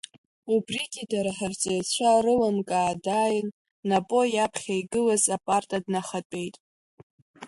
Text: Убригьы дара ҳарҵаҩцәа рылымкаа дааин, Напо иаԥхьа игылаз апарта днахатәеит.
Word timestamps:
Убригьы 0.53 1.03
дара 1.11 1.31
ҳарҵаҩцәа 1.37 2.23
рылымкаа 2.23 2.93
дааин, 3.03 3.47
Напо 3.89 4.19
иаԥхьа 4.35 4.73
игылаз 4.81 5.23
апарта 5.35 5.77
днахатәеит. 5.83 6.55